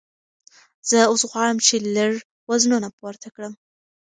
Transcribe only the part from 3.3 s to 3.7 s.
کړم.